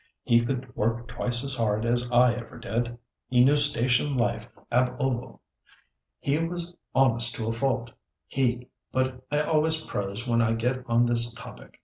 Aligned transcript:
He 0.23 0.43
could 0.43 0.75
work 0.75 1.07
twice 1.07 1.43
as 1.43 1.53
hard 1.55 1.85
as 1.85 2.09
I 2.11 2.33
ever 2.33 2.57
did; 2.57 2.97
he 3.27 3.45
knew 3.45 3.55
station 3.55 4.17
life 4.17 4.49
ab 4.71 4.95
ovo. 4.99 5.41
He 6.19 6.43
was 6.43 6.75
honest 6.95 7.35
to 7.35 7.45
a 7.45 7.51
fault. 7.51 7.91
He—but 8.25 9.23
I 9.29 9.41
always 9.41 9.85
prose 9.85 10.27
when 10.27 10.41
I 10.41 10.53
get 10.53 10.83
on 10.89 11.05
this 11.05 11.31
topic. 11.35 11.79